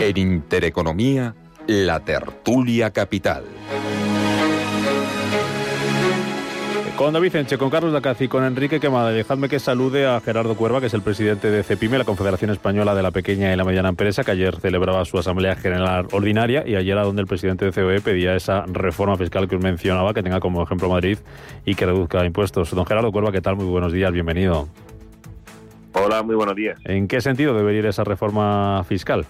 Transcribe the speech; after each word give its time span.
En 0.00 0.16
Intereconomía, 0.16 1.34
la 1.66 1.98
tertulia 2.00 2.92
capital. 2.92 3.42
Con 6.96 7.12
David 7.12 7.34
Enche, 7.34 7.58
con 7.58 7.68
Carlos 7.68 7.92
Dacaz 7.92 8.20
y 8.20 8.28
con 8.28 8.44
Enrique 8.44 8.78
Quemada, 8.78 9.10
dejadme 9.10 9.48
que 9.48 9.58
salude 9.58 10.06
a 10.06 10.20
Gerardo 10.20 10.56
Cuerva, 10.56 10.80
que 10.80 10.86
es 10.86 10.94
el 10.94 11.02
presidente 11.02 11.50
de 11.50 11.64
CEPIME, 11.64 11.98
la 11.98 12.04
Confederación 12.04 12.50
Española 12.50 12.94
de 12.94 13.02
la 13.02 13.10
Pequeña 13.10 13.52
y 13.52 13.56
la 13.56 13.64
Mediana 13.64 13.88
Empresa, 13.88 14.22
que 14.22 14.30
ayer 14.30 14.60
celebraba 14.60 15.04
su 15.04 15.18
Asamblea 15.18 15.56
General 15.56 16.06
Ordinaria 16.12 16.62
y 16.64 16.76
ayer 16.76 16.96
a 16.96 17.02
donde 17.02 17.22
el 17.22 17.28
presidente 17.28 17.64
de 17.64 17.72
COE 17.72 18.00
pedía 18.00 18.36
esa 18.36 18.66
reforma 18.66 19.16
fiscal 19.16 19.48
que 19.48 19.56
os 19.56 19.62
mencionaba, 19.62 20.14
que 20.14 20.22
tenga 20.22 20.38
como 20.38 20.62
ejemplo 20.62 20.88
Madrid 20.88 21.18
y 21.64 21.74
que 21.74 21.86
reduzca 21.86 22.24
impuestos. 22.24 22.70
Don 22.70 22.86
Gerardo 22.86 23.10
Cuerva, 23.10 23.32
¿qué 23.32 23.40
tal? 23.40 23.56
Muy 23.56 23.66
buenos 23.66 23.92
días, 23.92 24.12
bienvenido. 24.12 24.68
Hola, 25.92 26.22
muy 26.22 26.36
buenos 26.36 26.54
días. 26.54 26.78
¿En 26.84 27.08
qué 27.08 27.20
sentido 27.20 27.54
debería 27.54 27.80
ir 27.80 27.86
esa 27.86 28.04
reforma 28.04 28.84
fiscal? 28.84 29.26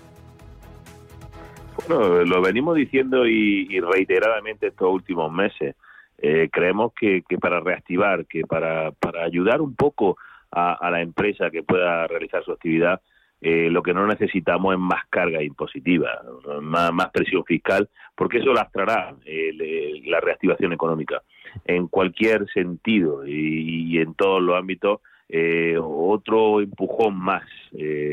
Bueno, 1.88 2.22
lo 2.22 2.42
venimos 2.42 2.76
diciendo 2.76 3.26
y, 3.26 3.80
reiteradamente 3.80 4.66
estos 4.66 4.92
últimos 4.92 5.32
meses. 5.32 5.74
Eh, 6.18 6.50
creemos 6.52 6.92
que, 6.92 7.22
para 7.40 7.60
reactivar, 7.60 8.26
que 8.26 8.42
para, 8.42 8.90
para 8.92 9.24
ayudar 9.24 9.62
un 9.62 9.74
poco 9.74 10.18
a, 10.50 10.90
la 10.90 11.00
empresa 11.00 11.50
que 11.50 11.62
pueda 11.62 12.06
realizar 12.06 12.44
su 12.44 12.52
actividad, 12.52 13.00
eh, 13.40 13.70
lo 13.70 13.82
que 13.82 13.94
no 13.94 14.06
necesitamos 14.06 14.74
es 14.74 14.80
más 14.80 15.06
carga 15.08 15.42
impositiva, 15.42 16.10
más, 16.60 17.10
presión 17.10 17.44
fiscal, 17.44 17.88
porque 18.14 18.38
eso 18.38 18.52
lastrará 18.52 19.14
eh, 19.24 20.02
la 20.04 20.20
reactivación 20.20 20.74
económica. 20.74 21.22
En 21.64 21.88
cualquier 21.88 22.46
sentido 22.52 23.26
y, 23.26 23.98
en 23.98 24.12
todos 24.14 24.42
los 24.42 24.58
ámbitos, 24.58 25.00
otro 25.80 26.60
empujón 26.60 27.16
más, 27.16 27.44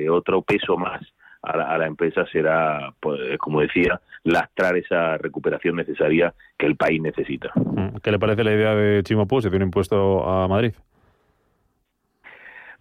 otro 0.10 0.44
peso 0.44 0.78
más 0.78 1.02
a 1.46 1.78
la, 1.78 1.86
empresa 1.86 2.26
será, 2.32 2.94
pues, 3.00 3.38
como 3.38 3.62
decía, 3.62 4.00
lastrar 4.24 4.78
esa 4.78 5.18
recuperación 5.18 5.76
necesaria 5.76 6.34
que 6.58 6.66
el 6.66 6.76
país 6.76 7.02
necesita. 7.02 7.52
Mm, 7.56 7.98
¿Qué 8.02 8.12
le 8.12 8.20
parece 8.20 8.44
la 8.44 8.54
idea 8.54 8.76
de 8.76 9.04
Chimo 9.04 9.28
Puig 9.28 9.44
de 9.44 9.56
un 9.56 9.64
impuesto 9.64 10.28
a 10.28 10.48
Madrid? 10.48 10.74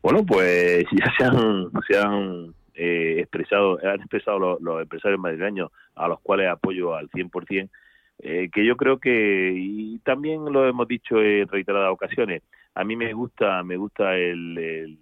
Bueno, 0.02 0.24
pues 0.26 0.84
ya 0.92 1.12
se 1.16 1.24
han, 1.24 1.70
se 1.88 1.98
han 1.98 2.54
eh, 2.74 3.16
expresado, 3.20 3.78
han 3.82 4.00
expresado 4.00 4.58
los, 4.58 4.82
empresarios 4.82 5.20
madrileños 5.20 5.70
a 5.94 6.08
los 6.08 6.20
cuales 6.20 6.48
apoyo 6.48 6.94
al 6.94 7.08
100%, 7.10 7.68
eh, 8.20 8.48
que 8.52 8.64
yo 8.64 8.76
creo 8.76 8.98
que, 8.98 9.52
y 9.54 9.98
también 10.00 10.44
lo 10.44 10.66
hemos 10.68 10.88
dicho 10.88 11.20
en 11.20 11.48
reiteradas 11.48 11.92
ocasiones, 11.92 12.42
a 12.74 12.84
mí 12.84 12.96
me 12.96 13.12
gusta, 13.12 13.62
me 13.62 13.76
gusta 13.76 14.16
el, 14.16 14.98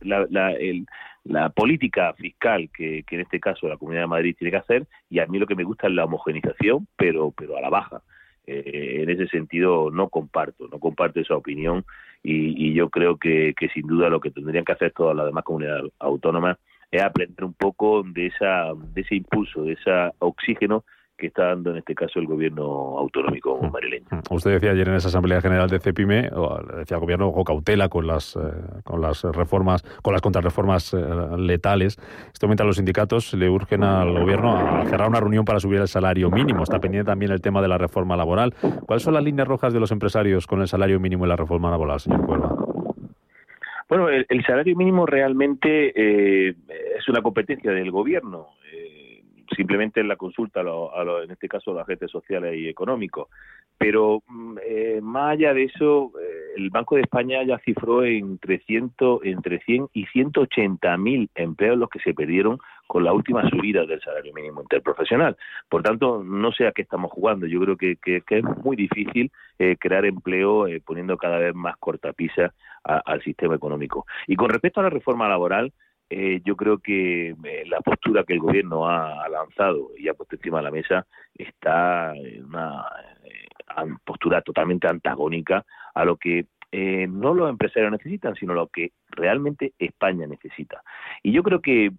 la, 0.00 0.52
el, 0.52 0.86
la 1.28 1.50
política 1.50 2.12
fiscal 2.14 2.70
que, 2.72 3.04
en 3.08 3.20
este 3.20 3.40
caso 3.40 3.68
la 3.68 3.76
Comunidad 3.76 4.02
de 4.02 4.08
Madrid 4.08 4.36
tiene 4.38 4.50
que 4.50 4.58
hacer 4.58 4.86
y 5.10 5.18
a 5.18 5.26
mí 5.26 5.38
lo 5.38 5.46
que 5.46 5.54
me 5.54 5.64
gusta 5.64 5.86
es 5.86 5.94
la 5.94 6.04
homogenización, 6.04 6.86
pero, 6.96 7.32
pero 7.36 7.56
a 7.56 7.60
la 7.60 7.70
baja. 7.70 8.02
Eh, 8.46 9.00
en 9.02 9.10
ese 9.10 9.26
sentido 9.26 9.90
no 9.90 10.08
comparto, 10.08 10.68
no 10.68 10.78
comparto 10.78 11.18
esa 11.18 11.34
opinión 11.34 11.84
y, 12.22 12.72
yo 12.74 12.90
creo 12.90 13.16
que, 13.16 13.54
que, 13.58 13.68
sin 13.70 13.86
duda 13.86 14.08
lo 14.08 14.20
que 14.20 14.30
tendrían 14.30 14.64
que 14.64 14.72
hacer 14.72 14.92
todas 14.92 15.16
las 15.16 15.26
demás 15.26 15.44
comunidades 15.44 15.92
autónomas 15.98 16.58
es 16.90 17.02
aprender 17.02 17.44
un 17.44 17.54
poco 17.54 18.02
de, 18.04 18.26
esa, 18.26 18.72
de 18.74 19.00
ese 19.00 19.16
impulso, 19.16 19.64
de 19.64 19.72
ese 19.72 19.90
oxígeno 20.18 20.84
que 21.16 21.28
está 21.28 21.46
dando 21.46 21.70
en 21.70 21.78
este 21.78 21.94
caso 21.94 22.18
el 22.18 22.26
gobierno 22.26 22.98
autonómico 22.98 23.58
mm. 23.60 23.70
madrileño. 23.70 24.06
Mm. 24.10 24.34
Usted 24.34 24.52
decía 24.52 24.70
ayer 24.70 24.88
en 24.88 24.94
esa 24.94 25.08
Asamblea 25.08 25.40
General 25.40 25.68
de 25.68 25.78
CEPIME, 25.78 26.30
o 26.34 26.62
decía 26.76 26.96
el 26.96 27.00
gobierno, 27.00 27.28
ojo, 27.28 27.44
cautela 27.44 27.88
con 27.88 28.06
las, 28.06 28.36
eh, 28.36 28.40
con 28.84 29.00
las 29.00 29.22
reformas, 29.24 29.82
con 30.02 30.12
las 30.12 30.22
contrarreformas 30.22 30.94
eh, 30.94 30.98
letales. 31.38 31.98
Este 32.32 32.46
momento 32.46 32.64
los 32.64 32.76
sindicatos 32.76 33.32
le 33.34 33.48
urgen 33.48 33.82
al 33.84 34.12
gobierno 34.12 34.56
a 34.56 34.84
cerrar 34.86 35.08
una 35.08 35.20
reunión 35.20 35.44
para 35.44 35.60
subir 35.60 35.80
el 35.80 35.88
salario 35.88 36.30
mínimo. 36.30 36.62
Está 36.62 36.78
pendiente 36.78 37.10
también 37.10 37.32
el 37.32 37.40
tema 37.40 37.62
de 37.62 37.68
la 37.68 37.78
reforma 37.78 38.16
laboral. 38.16 38.54
¿Cuáles 38.86 39.02
son 39.02 39.14
las 39.14 39.24
líneas 39.24 39.48
rojas 39.48 39.72
de 39.72 39.80
los 39.80 39.90
empresarios 39.92 40.46
con 40.46 40.60
el 40.60 40.68
salario 40.68 41.00
mínimo 41.00 41.24
y 41.24 41.28
la 41.28 41.36
reforma 41.36 41.70
laboral, 41.70 42.00
señor 42.00 42.26
Cuerva? 42.26 42.54
Bueno, 43.88 44.08
el, 44.08 44.44
salario 44.44 44.74
mínimo 44.74 45.06
realmente 45.06 45.92
eh, 45.94 46.56
es 46.98 47.08
una 47.08 47.22
competencia 47.22 47.70
del 47.70 47.92
gobierno 47.92 48.48
simplemente 49.56 50.00
en 50.00 50.08
la 50.08 50.16
consulta, 50.16 50.60
a 50.60 51.22
en 51.24 51.30
este 51.30 51.48
caso, 51.48 51.70
a 51.70 51.74
los 51.74 51.82
agentes 51.82 52.10
sociales 52.10 52.54
y 52.56 52.68
económicos. 52.68 53.28
Pero 53.78 54.22
mm, 54.26 54.58
eh, 54.64 55.00
más 55.02 55.32
allá 55.32 55.52
de 55.52 55.64
eso, 55.64 56.12
eh, 56.20 56.54
el 56.56 56.70
Banco 56.70 56.96
de 56.96 57.02
España 57.02 57.42
ya 57.42 57.58
cifró 57.58 58.04
entre, 58.04 58.58
ciento, 58.60 59.20
entre 59.22 59.60
100 59.60 59.88
y 59.92 60.06
180 60.06 60.96
mil 60.96 61.30
empleos 61.34 61.78
los 61.78 61.90
que 61.90 61.98
se 62.00 62.14
perdieron 62.14 62.58
con 62.86 63.04
la 63.04 63.12
última 63.12 63.48
subida 63.50 63.84
del 63.84 64.00
salario 64.00 64.32
mínimo 64.32 64.62
interprofesional. 64.62 65.36
Por 65.68 65.82
tanto, 65.82 66.22
no 66.22 66.52
sé 66.52 66.66
a 66.66 66.72
qué 66.72 66.82
estamos 66.82 67.10
jugando. 67.10 67.46
Yo 67.46 67.60
creo 67.60 67.76
que, 67.76 67.98
es 68.02 68.44
muy 68.62 68.76
difícil 68.76 69.30
eh, 69.58 69.76
crear 69.78 70.04
empleo 70.04 70.66
poniendo 70.84 71.16
cada 71.16 71.38
vez 71.38 71.54
más 71.54 71.76
cortapisa 71.78 72.54
al 72.84 73.20
sistema 73.22 73.56
económico. 73.56 74.06
Y 74.28 74.36
con 74.36 74.48
respecto 74.48 74.78
a 74.78 74.84
la 74.84 74.90
reforma 74.90 75.28
laboral, 75.28 75.72
eh, 76.08 76.40
yo 76.44 76.54
creo 76.54 76.78
que 76.78 77.30
eh, 77.30 77.64
la 77.66 77.80
postura 77.80 78.22
que 78.22 78.34
el 78.34 78.38
gobierno 78.38 78.88
ha, 78.88 79.28
lanzado 79.28 79.90
y 79.98 80.08
ha 80.08 80.14
puesto 80.14 80.36
encima 80.36 80.58
de 80.58 80.64
la 80.64 80.70
mesa 80.70 81.06
está 81.34 82.14
en 82.14 82.44
una 82.44 82.86
eh, 83.24 83.94
postura 84.04 84.40
totalmente 84.42 84.86
antagónica 84.86 85.64
a 85.94 86.04
lo 86.04 86.16
que 86.16 86.46
no 87.08 87.32
los 87.32 87.48
empresarios 87.48 87.90
necesitan, 87.90 88.34
sino 88.34 88.52
lo 88.52 88.66
que 88.66 88.92
realmente 89.08 89.72
España 89.78 90.26
necesita. 90.26 90.82
Y 91.22 91.32
yo 91.32 91.42
creo 91.42 91.62
que 91.62 91.90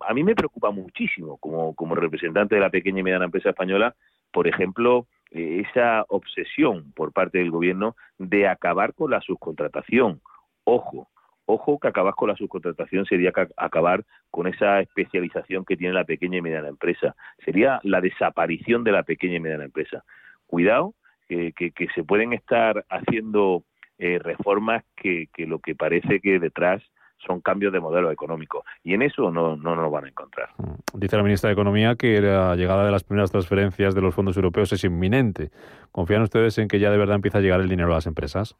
a 0.00 0.14
mí 0.14 0.24
me 0.24 0.34
preocupa 0.34 0.70
muchísimo 0.70 1.36
como, 1.36 1.74
como 1.74 1.94
representante 1.94 2.54
de 2.54 2.60
la 2.62 2.70
pequeña 2.70 3.00
y 3.00 3.02
mediana 3.02 3.26
empresa 3.26 3.50
española, 3.50 3.94
por 4.32 4.48
ejemplo, 4.48 5.08
esa 5.30 6.06
obsesión 6.08 6.92
por 6.92 7.12
parte 7.12 7.36
del 7.36 7.50
gobierno 7.50 7.96
de 8.16 8.48
acabar 8.48 8.94
con 8.94 9.10
la 9.10 9.20
subcontratación. 9.20 10.22
Ojo, 10.64 11.10
Ojo 11.46 11.78
que 11.78 11.88
acabar 11.88 12.14
con 12.14 12.28
la 12.28 12.36
subcontratación 12.36 13.04
sería 13.04 13.32
acabar 13.56 14.04
con 14.30 14.46
esa 14.46 14.80
especialización 14.80 15.64
que 15.64 15.76
tiene 15.76 15.94
la 15.94 16.04
pequeña 16.04 16.38
y 16.38 16.42
mediana 16.42 16.68
empresa. 16.68 17.14
Sería 17.44 17.80
la 17.82 18.00
desaparición 18.00 18.82
de 18.84 18.92
la 18.92 19.02
pequeña 19.02 19.36
y 19.36 19.40
mediana 19.40 19.64
empresa. 19.64 20.04
Cuidado, 20.46 20.94
que, 21.28 21.88
se 21.94 22.04
pueden 22.04 22.32
estar 22.32 22.84
haciendo 22.88 23.64
eh, 23.98 24.18
reformas 24.18 24.84
que, 24.96 25.28
lo 25.38 25.58
que 25.58 25.74
parece 25.74 26.20
que 26.20 26.38
detrás 26.38 26.82
son 27.26 27.40
cambios 27.40 27.72
de 27.72 27.80
modelo 27.80 28.10
económico. 28.10 28.64
Y 28.82 28.94
en 28.94 29.02
eso 29.02 29.30
no, 29.30 29.56
no 29.56 29.76
nos 29.76 29.90
van 29.90 30.04
a 30.04 30.08
encontrar. 30.08 30.50
Mm. 30.58 30.98
Dice 30.98 31.16
la 31.16 31.22
ministra 31.22 31.48
de 31.48 31.54
Economía 31.54 31.96
que 31.96 32.20
la 32.20 32.54
llegada 32.56 32.84
de 32.84 32.90
las 32.90 33.04
primeras 33.04 33.30
transferencias 33.30 33.94
de 33.94 34.00
los 34.00 34.14
fondos 34.14 34.36
europeos 34.36 34.72
es 34.72 34.84
inminente. 34.84 35.50
¿Confían 35.92 36.22
ustedes 36.22 36.58
en 36.58 36.68
que 36.68 36.78
ya 36.78 36.90
de 36.90 36.98
verdad 36.98 37.16
empieza 37.16 37.38
a 37.38 37.40
llegar 37.40 37.60
el 37.60 37.68
dinero 37.68 37.92
a 37.92 37.96
las 37.96 38.06
empresas? 38.06 38.56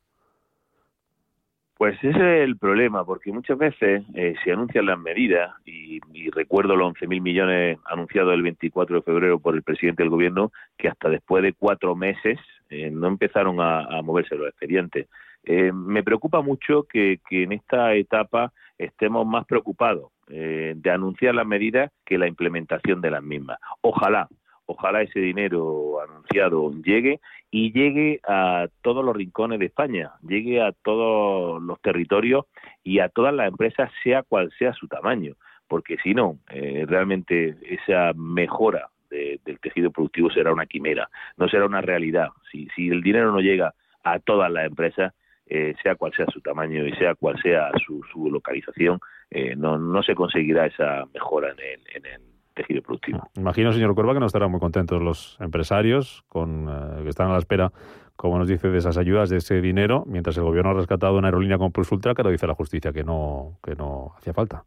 Pues 1.84 2.02
ese 2.02 2.08
es 2.08 2.48
el 2.48 2.56
problema, 2.56 3.04
porque 3.04 3.30
muchas 3.30 3.58
veces 3.58 4.04
eh, 4.14 4.34
se 4.42 4.52
anuncian 4.52 4.86
las 4.86 4.98
medidas, 4.98 5.52
y, 5.66 6.00
recuerdo 6.30 6.76
los 6.76 6.94
11.000 6.94 7.20
millones 7.20 7.78
anunciados 7.84 8.32
el 8.32 8.40
24 8.40 8.96
de 8.96 9.02
febrero 9.02 9.38
por 9.38 9.54
el 9.54 9.62
presidente 9.62 10.02
del 10.02 10.08
gobierno, 10.08 10.50
que 10.78 10.88
hasta 10.88 11.10
después 11.10 11.42
de 11.42 11.52
cuatro 11.52 11.94
meses 11.94 12.38
eh, 12.70 12.90
no 12.90 13.08
empezaron 13.08 13.60
a, 13.60 14.00
moverse 14.02 14.34
los 14.34 14.48
expedientes. 14.48 15.08
Eh, 15.42 15.72
me 15.72 16.02
preocupa 16.02 16.40
mucho 16.40 16.84
que, 16.84 17.20
en 17.30 17.52
esta 17.52 17.92
etapa 17.92 18.50
estemos 18.78 19.26
más 19.26 19.44
preocupados 19.44 20.10
de 20.26 20.90
anunciar 20.90 21.34
las 21.34 21.46
medidas 21.46 21.92
que 22.06 22.16
la 22.16 22.26
implementación 22.26 23.02
de 23.02 23.10
las 23.10 23.22
mismas. 23.22 23.58
Ojalá, 23.82 24.26
ojalá 24.66 25.02
ese 25.02 25.20
dinero 25.20 26.00
anunciado 26.00 26.72
llegue 26.82 27.20
y 27.50 27.72
llegue 27.72 28.20
a 28.26 28.68
todos 28.82 29.04
los 29.04 29.16
rincones 29.16 29.58
de 29.58 29.66
España, 29.66 30.12
llegue 30.26 30.60
a 30.60 30.72
todos 30.72 31.62
los 31.62 31.80
territorios 31.80 32.46
y 32.82 32.98
a 32.98 33.08
todas 33.08 33.34
las 33.34 33.48
empresas, 33.48 33.90
sea 34.02 34.22
cual 34.22 34.52
sea 34.58 34.72
su 34.72 34.88
tamaño, 34.88 35.34
porque 35.68 35.96
si 36.02 36.14
no, 36.14 36.38
eh, 36.50 36.84
realmente 36.86 37.56
esa 37.62 38.12
mejora 38.14 38.88
del 39.10 39.60
tejido 39.60 39.92
productivo 39.92 40.28
será 40.30 40.52
una 40.52 40.66
quimera, 40.66 41.08
no 41.36 41.48
será 41.48 41.66
una 41.66 41.80
realidad. 41.80 42.30
Si, 42.50 42.68
si 42.74 42.88
el 42.88 43.00
dinero 43.00 43.30
no 43.30 43.40
llega 43.40 43.72
a 44.02 44.18
todas 44.18 44.50
las 44.50 44.66
empresas, 44.66 45.14
eh, 45.46 45.74
sea 45.82 45.94
cual 45.94 46.12
sea 46.16 46.26
su 46.32 46.40
tamaño 46.40 46.84
y 46.86 46.92
sea 46.94 47.14
cual 47.14 47.40
sea 47.40 47.70
su, 47.86 48.02
su 48.12 48.28
localización, 48.30 48.98
eh, 49.30 49.54
no, 49.56 49.78
no 49.78 50.02
se 50.02 50.14
conseguirá 50.14 50.66
esa 50.66 51.04
mejora 51.12 51.52
en 51.52 51.60
el, 51.60 51.80
en 51.94 52.06
el 52.06 52.33
tejido 52.54 52.82
productivo. 52.82 53.28
Imagino, 53.36 53.72
señor 53.72 53.94
Cuerva, 53.94 54.14
que 54.14 54.20
no 54.20 54.26
estarán 54.26 54.50
muy 54.50 54.60
contentos 54.60 55.02
los 55.02 55.36
empresarios 55.40 56.24
con 56.28 56.68
eh, 56.68 57.02
que 57.02 57.08
están 57.08 57.28
a 57.28 57.32
la 57.32 57.38
espera, 57.38 57.72
como 58.16 58.38
nos 58.38 58.48
dice, 58.48 58.68
de 58.68 58.78
esas 58.78 58.96
ayudas, 58.96 59.30
de 59.30 59.38
ese 59.38 59.60
dinero, 59.60 60.04
mientras 60.06 60.36
el 60.36 60.44
gobierno 60.44 60.70
ha 60.70 60.74
rescatado 60.74 61.18
una 61.18 61.28
aerolínea 61.28 61.58
con 61.58 61.72
Plus 61.72 61.90
Ultra, 61.92 62.14
que 62.14 62.22
lo 62.22 62.30
dice 62.30 62.46
la 62.46 62.54
justicia 62.54 62.92
que 62.92 63.04
no, 63.04 63.58
que 63.62 63.74
no 63.74 64.12
hacía 64.16 64.32
falta. 64.32 64.64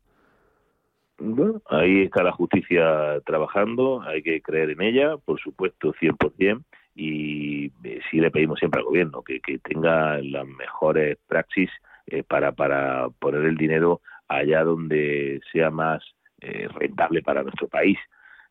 Bueno, 1.19 1.61
ahí 1.69 2.03
está 2.03 2.21
la 2.21 2.31
justicia 2.31 3.19
trabajando, 3.25 4.01
hay 4.03 4.21
que 4.21 4.41
creer 4.41 4.71
en 4.71 4.81
ella, 4.81 5.17
por 5.17 5.39
supuesto, 5.39 5.93
100%, 5.93 6.63
y 6.93 7.71
eh, 7.83 7.99
sí 8.11 8.19
le 8.19 8.29
pedimos 8.29 8.59
siempre 8.59 8.79
al 8.79 8.85
gobierno 8.85 9.23
que, 9.23 9.39
que 9.39 9.57
tenga 9.59 10.19
las 10.21 10.45
mejores 10.45 11.17
praxis 11.27 11.69
eh, 12.07 12.23
para, 12.23 12.51
para 12.51 13.09
poner 13.19 13.45
el 13.45 13.57
dinero 13.57 14.01
allá 14.27 14.63
donde 14.63 15.39
sea 15.51 15.69
más 15.69 16.03
eh, 16.41 16.67
rentable 16.73 17.21
para 17.23 17.41
nuestro 17.41 17.67
país. 17.67 17.97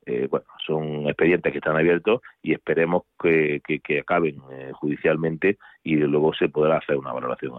Eh, 0.05 0.27
bueno, 0.31 0.47
son 0.65 1.09
expedientes 1.09 1.53
que 1.53 1.59
están 1.59 1.77
abiertos 1.77 2.21
y 2.43 2.53
esperemos 2.53 3.05
que, 3.21 3.61
que, 3.65 3.99
acaben 4.01 4.41
eh, 4.53 4.73
judicialmente 4.75 5.59
y 5.83 5.97
luego 5.97 6.33
se 6.35 6.49
podrá 6.49 6.79
hacer 6.79 6.97
una 6.97 7.13
valoración 7.13 7.53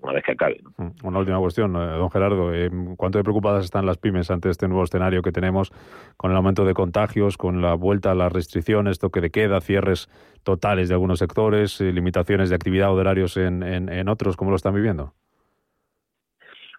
una 0.00 0.12
vez 0.12 0.24
que 0.24 0.32
acaben. 0.32 0.60
Mm, 0.76 1.06
una 1.06 1.18
última 1.18 1.38
cuestión, 1.38 1.72
don 1.72 2.10
Gerardo. 2.10 2.50
¿Cuánto 2.96 3.18
de 3.18 3.24
preocupadas 3.24 3.64
están 3.64 3.84
las 3.84 3.98
pymes 3.98 4.30
ante 4.30 4.48
este 4.48 4.68
nuevo 4.68 4.84
escenario 4.84 5.22
que 5.22 5.32
tenemos 5.32 5.70
con 6.16 6.30
el 6.30 6.36
aumento 6.36 6.64
de 6.64 6.74
contagios, 6.74 7.36
con 7.36 7.60
la 7.60 7.74
vuelta 7.74 8.12
a 8.12 8.14
las 8.14 8.32
restricciones, 8.32 8.98
toque 8.98 9.20
de 9.20 9.30
queda, 9.30 9.60
cierres 9.60 10.08
totales 10.44 10.88
de 10.88 10.94
algunos 10.94 11.18
sectores, 11.18 11.80
limitaciones 11.80 12.48
de 12.48 12.54
actividad 12.54 12.92
o 12.92 12.94
de 12.94 13.00
horarios 13.00 13.36
en, 13.36 13.62
en, 13.62 13.88
en 13.90 14.08
otros? 14.08 14.36
¿Cómo 14.36 14.50
lo 14.50 14.56
están 14.56 14.74
viviendo? 14.74 15.14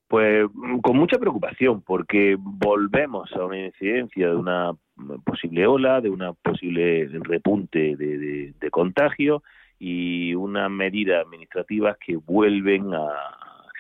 Pues 0.09 0.47
con 0.81 0.97
mucha 0.97 1.19
preocupación, 1.19 1.83
porque 1.83 2.35
volvemos 2.39 3.31
a 3.33 3.45
una 3.45 3.59
incidencia 3.59 4.29
de 4.29 4.35
una 4.35 4.73
posible 5.23 5.67
ola, 5.67 6.01
de 6.01 6.09
una 6.09 6.33
posible 6.33 7.07
repunte 7.21 7.95
de, 7.95 8.71
contagio 8.71 9.43
y 9.77 10.33
unas 10.33 10.71
medidas 10.71 11.23
administrativas 11.23 11.95
que 12.03 12.15
vuelven 12.15 12.91
a 12.91 13.07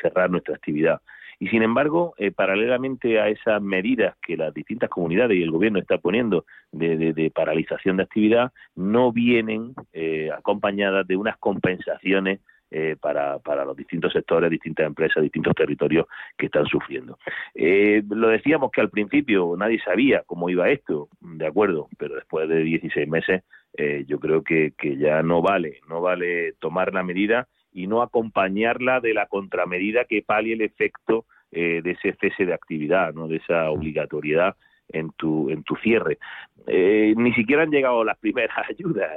cerrar 0.03 0.29
nuestra 0.29 0.53
actividad. 0.53 1.01
Y 1.39 1.47
sin 1.47 1.63
embargo, 1.63 2.13
eh, 2.19 2.29
paralelamente 2.29 3.19
a 3.19 3.29
esas 3.29 3.59
medidas 3.59 4.15
que 4.21 4.37
las 4.37 4.53
distintas 4.53 4.91
comunidades 4.91 5.35
y 5.35 5.41
el 5.41 5.49
gobierno 5.49 5.79
está 5.79 5.97
poniendo 5.97 6.45
de, 6.71 7.31
paralización 7.33 7.97
de 7.97 8.03
actividad, 8.03 8.51
no 8.75 9.11
vienen 9.11 9.73
eh, 9.93 10.29
acompañadas 10.31 11.07
de 11.07 11.15
unas 11.15 11.37
compensaciones 11.37 12.39
eh, 12.71 12.97
para, 13.01 13.39
para 13.39 13.65
los 13.65 13.75
distintos 13.75 14.13
sectores, 14.13 14.47
distintas 14.51 14.85
empresas, 14.85 15.23
distintos 15.23 15.55
territorios 15.55 16.05
que 16.37 16.45
están 16.45 16.67
sufriendo. 16.67 17.17
Eh, 17.55 18.03
lo 18.07 18.27
decíamos 18.27 18.69
que 18.71 18.79
al 18.79 18.91
principio 18.91 19.55
nadie 19.57 19.79
sabía 19.83 20.21
cómo 20.27 20.51
iba 20.51 20.69
esto, 20.69 21.09
de 21.19 21.47
acuerdo, 21.47 21.87
pero 21.97 22.13
después 22.13 22.47
de 22.47 22.61
16 22.61 23.07
meses 23.07 23.43
eh, 23.75 24.05
yo 24.07 24.19
creo 24.19 24.43
que, 24.43 24.73
que 24.77 24.97
ya 24.97 25.23
no 25.23 25.41
vale, 25.41 25.79
no 25.89 25.99
vale 25.99 26.53
tomar 26.59 26.93
la 26.93 27.01
medida 27.01 27.47
y 27.73 27.87
no 27.87 28.03
acompañarla 28.03 28.99
de 28.99 29.15
la 29.15 29.25
contramedida 29.25 30.05
que 30.05 30.21
palie 30.21 30.53
el 30.53 30.61
efecto 30.61 31.25
de 31.49 31.79
ese 31.79 32.15
cese 32.21 32.45
de 32.45 32.53
actividad, 32.53 33.15
no 33.15 33.27
de 33.27 33.37
esa 33.37 33.71
obligatoriedad 33.71 34.55
en 34.89 35.09
tu 35.13 35.49
en 35.49 35.63
tu 35.63 35.75
cierre. 35.77 36.19
ni 36.67 37.33
siquiera 37.33 37.63
han 37.63 37.71
llegado 37.71 38.03
las 38.03 38.19
primeras 38.19 38.55
ayudas 38.69 39.09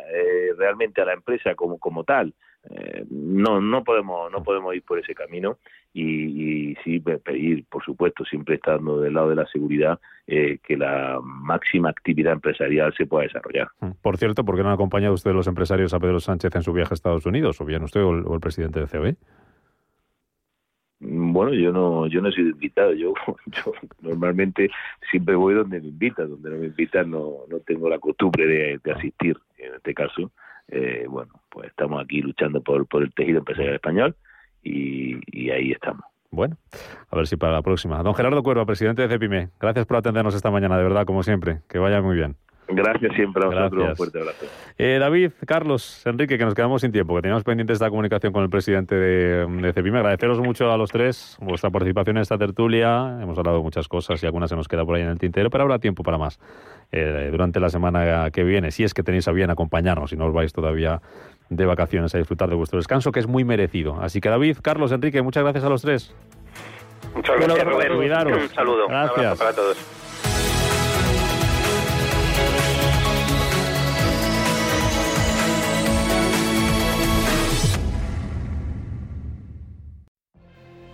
realmente 0.56 1.02
a 1.02 1.04
la 1.04 1.12
empresa 1.12 1.54
como 1.54 1.78
como 1.78 2.04
tal. 2.04 2.32
Eh, 2.70 3.04
no 3.10 3.60
no 3.60 3.82
podemos 3.82 4.30
no 4.30 4.44
podemos 4.44 4.72
ir 4.72 4.82
por 4.82 4.96
ese 4.96 5.16
camino 5.16 5.58
y, 5.92 6.70
y, 6.70 6.76
sí 6.84 7.00
pedir 7.00 7.64
por 7.68 7.84
supuesto 7.84 8.24
siempre 8.24 8.54
estando 8.54 9.00
del 9.00 9.14
lado 9.14 9.30
de 9.30 9.34
la 9.34 9.46
seguridad 9.46 9.98
eh, 10.28 10.58
que 10.62 10.76
la 10.76 11.18
máxima 11.20 11.90
actividad 11.90 12.34
empresarial 12.34 12.94
se 12.96 13.06
pueda 13.06 13.24
desarrollar 13.24 13.66
mm. 13.80 13.90
por 14.00 14.16
cierto 14.16 14.44
¿por 14.44 14.54
qué 14.56 14.62
no 14.62 14.68
ha 14.68 14.74
acompañado 14.74 15.12
usted 15.12 15.32
los 15.32 15.48
empresarios 15.48 15.92
a 15.92 15.98
Pedro 15.98 16.20
Sánchez 16.20 16.54
en 16.54 16.62
su 16.62 16.72
viaje 16.72 16.92
a 16.92 16.94
Estados 16.94 17.26
Unidos 17.26 17.60
o 17.60 17.64
bien 17.64 17.82
usted 17.82 18.00
o 18.00 18.34
el, 18.34 18.40
presidente 18.40 18.78
de 18.78 18.86
COE 18.86 19.16
bueno, 21.04 21.52
yo 21.52 21.72
no, 21.72 22.06
yo 22.06 22.20
no 22.20 22.28
he 22.28 22.32
sido 22.32 22.50
invitado. 22.50 22.92
Yo, 22.92 23.12
yo 23.46 23.72
normalmente 24.02 24.70
siempre 25.10 25.34
voy 25.34 25.54
donde 25.54 25.80
me 25.80 25.88
invitan. 25.88 26.30
Donde 26.30 26.48
no 26.48 26.58
me 26.58 26.66
invitan 26.66 27.10
no, 27.10 27.38
no 27.50 27.58
tengo 27.58 27.88
la 27.88 27.98
costumbre 27.98 28.46
de, 28.46 28.78
de 28.84 28.92
asistir. 28.92 29.36
En 29.58 29.74
este 29.74 29.94
caso, 29.94 30.30
eh, 30.68 31.06
bueno, 31.08 31.32
pues 31.50 31.68
estamos 31.68 32.02
aquí 32.02 32.20
luchando 32.20 32.60
por, 32.60 32.86
por 32.86 33.02
el 33.02 33.12
tejido 33.12 33.38
empresarial 33.38 33.74
español 33.74 34.16
y, 34.62 35.18
y 35.26 35.50
ahí 35.50 35.72
estamos. 35.72 36.04
Bueno, 36.30 36.56
a 37.10 37.16
ver 37.16 37.26
si 37.26 37.36
para 37.36 37.52
la 37.52 37.62
próxima. 37.62 38.02
Don 38.02 38.14
Gerardo 38.14 38.42
Cuerva, 38.42 38.64
presidente 38.64 39.02
de 39.02 39.08
CEPIME, 39.08 39.50
gracias 39.60 39.84
por 39.84 39.98
atendernos 39.98 40.34
esta 40.34 40.50
mañana, 40.50 40.78
de 40.78 40.82
verdad, 40.82 41.04
como 41.04 41.22
siempre. 41.22 41.60
Que 41.68 41.78
vaya 41.78 42.00
muy 42.00 42.16
bien. 42.16 42.36
Gracias 42.68 43.14
siempre 43.14 43.44
a 43.44 43.48
vosotros. 43.48 43.88
Un 43.90 43.96
fuerte 43.96 44.20
abrazo. 44.20 44.46
Eh, 44.78 44.98
David, 44.98 45.32
Carlos, 45.46 46.06
Enrique, 46.06 46.38
que 46.38 46.44
nos 46.44 46.54
quedamos 46.54 46.80
sin 46.80 46.92
tiempo, 46.92 47.14
que 47.16 47.22
teníamos 47.22 47.44
pendiente 47.44 47.72
esta 47.72 47.90
comunicación 47.90 48.32
con 48.32 48.42
el 48.42 48.50
presidente 48.50 48.94
de, 48.94 49.46
de 49.46 49.72
CEPIME. 49.72 49.98
Agradeceros 49.98 50.38
mucho 50.40 50.70
a 50.70 50.76
los 50.76 50.90
tres 50.90 51.36
vuestra 51.40 51.70
participación 51.70 52.16
en 52.16 52.22
esta 52.22 52.38
tertulia. 52.38 53.18
Hemos 53.20 53.36
hablado 53.36 53.58
de 53.58 53.62
muchas 53.64 53.88
cosas 53.88 54.22
y 54.22 54.26
algunas 54.26 54.48
se 54.48 54.56
nos 54.56 54.68
queda 54.68 54.84
por 54.84 54.94
ahí 54.96 55.02
en 55.02 55.08
el 55.08 55.18
tintero, 55.18 55.50
pero 55.50 55.64
habrá 55.64 55.78
tiempo 55.78 56.02
para 56.02 56.18
más 56.18 56.38
eh, 56.92 57.28
durante 57.30 57.60
la 57.60 57.68
semana 57.68 58.30
que 58.30 58.44
viene, 58.44 58.70
si 58.70 58.84
es 58.84 58.94
que 58.94 59.02
tenéis 59.02 59.28
a 59.28 59.32
bien 59.32 59.50
acompañarnos 59.50 60.12
y 60.12 60.16
no 60.16 60.26
os 60.26 60.32
vais 60.32 60.52
todavía 60.52 61.02
de 61.50 61.66
vacaciones 61.66 62.14
a 62.14 62.18
disfrutar 62.18 62.48
de 62.48 62.54
vuestro 62.54 62.78
descanso, 62.78 63.12
que 63.12 63.20
es 63.20 63.26
muy 63.26 63.44
merecido. 63.44 64.00
Así 64.00 64.20
que 64.20 64.28
David, 64.28 64.58
Carlos, 64.62 64.92
Enrique, 64.92 65.20
muchas 65.20 65.42
gracias 65.42 65.64
a 65.64 65.68
los 65.68 65.82
tres. 65.82 66.14
Muchas 67.14 67.36
gracias, 67.38 67.66
Rubén. 67.66 67.92
Un 67.92 68.48
saludo. 68.48 68.88
Gracias. 68.88 69.38
para 69.38 69.52
todos. 69.52 69.76